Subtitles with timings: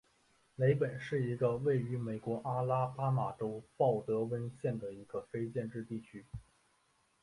[0.55, 4.89] 雷本是一个位于美国阿拉巴马州鲍德温县的
[5.31, 6.25] 非建制地区。